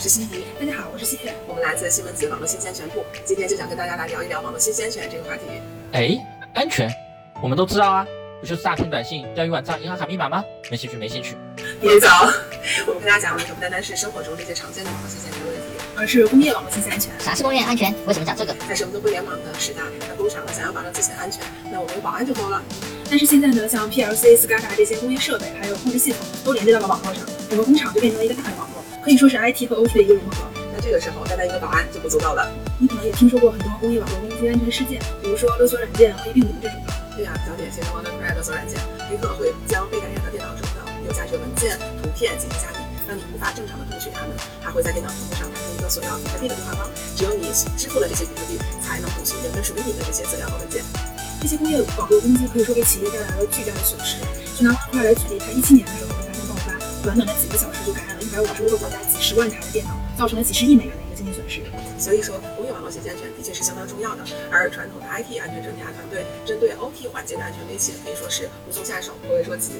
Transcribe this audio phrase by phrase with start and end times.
[0.00, 0.44] 是心怡。
[0.58, 1.34] 大家好，我是谢月。
[1.46, 5.42] 我们来自西门子网络新鲜全部，今天就想跟大家来聊一聊网络新鲜权这个话题。
[5.92, 6.18] 哎，
[6.54, 6.90] 安全，
[7.42, 8.06] 我们都知道啊，
[8.40, 10.42] 不就是诈骗短信、钓鱼网站、银行卡密码吗？
[10.70, 11.36] 没兴趣，没兴趣。
[11.78, 12.08] 别走，
[12.86, 15.60] 我们跟大家讲的可不单单是生活中这些常见的网络新鲜权问题，
[15.94, 17.12] 而是工业网络信息安全。
[17.20, 17.94] 啥是工业安全？
[18.06, 18.56] 为什么讲这个？
[18.66, 22.62] 在生物互联网的时代，那工厂呢想要保证自己的安全，那我们有保安就够了。
[23.10, 30.44] 但是现在呢，像 PLC、SCADA 这些工业设备，还有控制系统都连接到了网络上，整个工厂就变成了一个大的网络，可以说是 IT 和 OT 的一个融合。
[30.72, 32.50] 那这个时候单单一个保安就不足够了。
[32.78, 36.92] 你可能也听说过很多工业网络攻击安全事件，比如说勒索软件、黑病毒这种的。
[37.16, 44.32] 对呀、比较典型的 WannaCry 勒索软件，黑客会将被感染的电脑中的有价值文件、图片进行加密，让你无法正常的读取它们。
[44.62, 50.80] 还会在电脑屏幕上弹出一个索要比特币的对话框，只有你支付了这些比特币，才能读取原本属于你的这些资料和文件。
[51.42, 54.16] 这些工业网络攻击可以说给企业带来了巨大的损失。
[54.56, 56.12] 就拿 WannaCry 来举例，它一七年的时候
[57.02, 61.62] 短短的几个小时就感染了一百五十多个国家几十万台的电脑，造成了几十亿美元的一个经济损失。
[61.98, 69.72] 所以说，工业网络信息安全的确是相当重要的，而传统的 IT 安全专家团队针对 OT 环节的安全威胁可以说是无从下手，不为说起。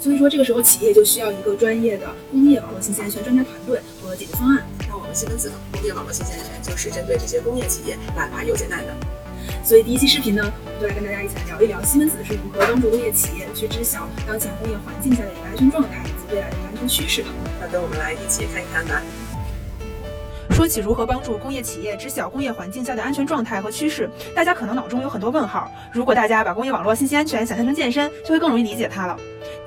[0.00, 4.64] 所以说，这个时候企业就需要一个专业的工业网络信息安全专家团队和解决方案。
[4.88, 8.94] 那我们西门子的工业网络信息安全就是针对这些工业企业来排忧解难的。
[9.64, 17.24] 所以第一期视频呢，我们就来跟大家一起来聊一聊西门子是如何帮助工业企业去知晓当前工业环境下的一个安全状态未来的安全趋势。
[17.60, 19.02] 那跟我们来一起看一看吧。
[20.50, 25.70] 说起如何帮助工业企业知晓工业环境下的安全状态和趋势，大家可能脑中有很多问号。
[25.92, 29.16] 如果大家把工业网络信息安全想象成健身，就会更容易理解它了。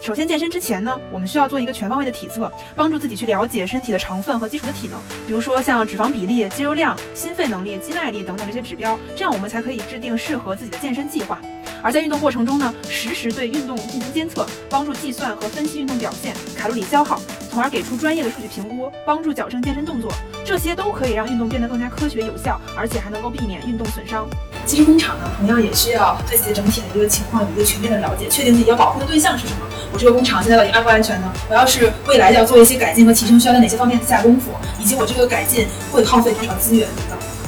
[0.00, 11.38] 首先，健身之前呢，我们需要做一个全方位的体测，帮助自己去了解身体的成分和基础的体能，比如说像脂肪比例、肌肉量、心肺能力、肌耐力等等这些指标，这样我们才可以制定适合自己的健身计划。
[11.82, 20.10] 而在运动过程中呢，实时对运动进行监测，帮助计算和分析运动表现、卡路里消耗，从而给出专业的数据评估，帮助矫正健身动作。
[20.44, 24.26] 这些都可以让运动变得更加科学有效，而且还能够避免运动损伤。
[24.64, 29.60] 其实工厂呢，同样也需要对自己整体的一个情况有一个全面的了解，确定自己要保护的对象是什么。
[29.92, 31.32] 我这个工厂现在到底安不安全呢？
[31.48, 36.88] 我要是未来要做一些改进和提升，需要在哪些方面下功夫，以及我这个改进会耗费多少资源。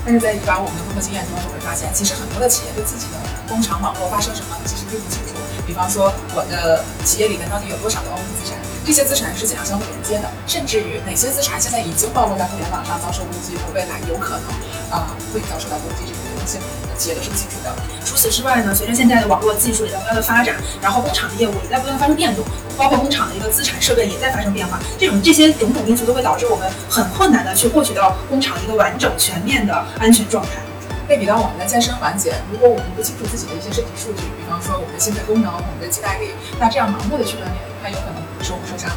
[0.04, 5.36] 但是在以往我们的工作经验中，我会发现，其实很多的企业对自己的工厂网络发生什么其实并不清楚。
[5.66, 8.56] 比方说，我的企业里面到底有多少的 OT 资产？
[8.80, 10.26] 这些资产是怎样相互连接的？
[10.48, 14.48] 甚至于哪些资产现在已经暴露在互联网上遭受攻击，和未来有可能
[14.90, 16.18] 啊、会遭受到攻击这种
[16.58, 17.72] 可能性，企业都是不清楚的。
[18.04, 22.44] 除此之外呢，随着现在的网络技术也在不断的发展，然后工厂的业务也在不断发生变动，
[22.76, 30.50] 包括工厂的一个资产设备也在发生变化，这种这些种种因素都会导致我们很困难的去获取到工厂一个完整全面的安全状态。
[31.08, 36.30] 类比到我们的健身环节，如果我们不清楚自己的一些身体数据，比方说我们的心肺功能、我们的肌耐力，
[36.60, 38.88] 那这样盲目的去锻炼，它有可能会受受伤。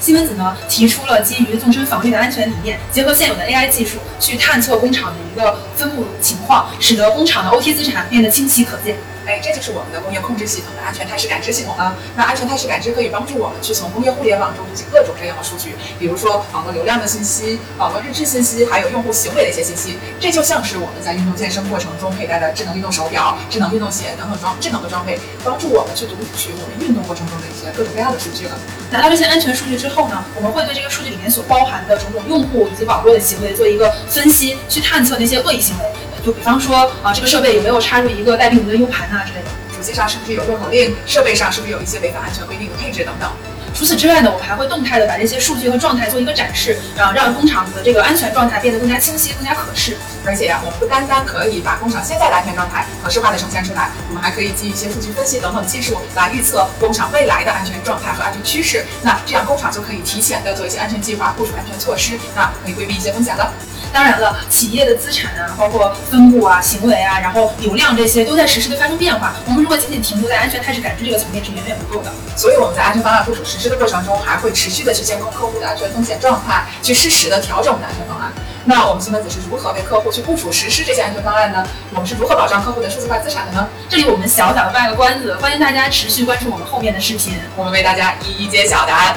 [0.00, 8.96] 西门子呢提出了基于纵深防御的安全理念，结合现有的 AI 技术去探测工厂的一个分布情况，使得工厂的 OT 资产变得清晰可见。
[9.26, 11.96] 哎，这就是我们的工业控制系统的安全态势感知系统啊。
[12.16, 19.98] 那安全态势感知可以帮助我们去从工业互联网中读取各种各样的数据，比如说网络流量的信息、网络日志信息，还有用户行为的一些信息。
[20.20, 28.58] 这就像是我们在运动健身过程中佩戴的智能运动手表、智能运动鞋等等装智能的装备，帮助我们去读取我们运动过程中的一些各种各样的数据了。
[28.90, 35.84] 拿到这些安全数据之后呢，我们会对这个数据里面所包含的种种用户以及网络的行为做一个分析，去探测那些恶意行为。
[36.24, 39.63] 就比方说啊，这个设备有没有插入一个带病毒的 U 盘啊之类的。
[39.84, 40.96] 机上是不是有漏口令？
[41.06, 43.30] 设备上是不是有一些违反安全规定的配置等等？
[43.76, 49.96] 除此之外呢，我们还会动态的把这些数据和状态做一个展示，啊，让工厂的这个安全状态变得更加清晰、更加可视。
[50.24, 58.84] 而且呀、我们不单单可以把工厂现在的安全状态可视化的呈现出来，我们还可以基于一些数据分析等等技术来预测工厂未来的安全状态和安全趋势。
[59.02, 63.52] 那这样工厂就可以提前的做一些安全计划，部署安全措施，那可以规避一些风险了。
[63.92, 69.34] 当然了，企业的资产啊，包括分布啊、行为啊，然后流量这些都在实时的发生变化。
[69.46, 72.10] 我们如果仅仅停留在安全态势感知这个层面是远远不够的。
[72.36, 78.32] 所以我们在安全方案部署实施的过程中，还会持续的去监控客户的安全风险状态，去适时的调整我们的安全方案。
[78.66, 81.66] 那我们西门子是如何为客户去部署实施这些安全方案呢？
[81.92, 83.68] 我们是如何保障客户的数字化资产的呢？
[83.90, 87.34] 这里我们小小的卖个关子，欢迎大家持续关注我们后面的视频。
[87.56, 89.16] 我们为大家一一揭晓答案。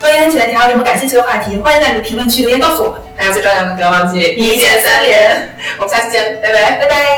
[0.00, 3.00] 关于安全，你还有什么感兴趣的话题，欢迎在你的评论区留言告诉我们。
[3.16, 6.72] 还有最重要的，不要忘记一键三连，我们下期见，拜拜。
[6.78, 7.15] 拜拜。